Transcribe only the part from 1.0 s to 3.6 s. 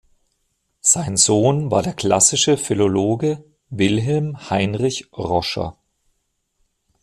Sohn war der klassische Philologe